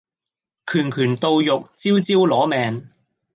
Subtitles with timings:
[0.65, 2.89] 拳拳到肉，招招攞命